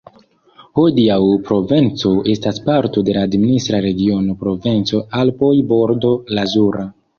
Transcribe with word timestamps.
Hodiaŭ 0.77 1.17
Provenco 1.49 2.13
estas 2.35 2.61
parto 2.71 3.05
de 3.11 3.15
la 3.19 3.27
administra 3.29 3.83
regiono 3.89 4.39
Provenco-Alpoj-Bordo 4.43 6.19
Lazura. 6.41 6.91